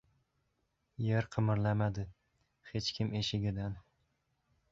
Yer 1.07 1.27
qimirlamadi, 1.35 2.05
hech 2.71 2.91
kim 2.97 3.15
eshigidan 3.23 3.79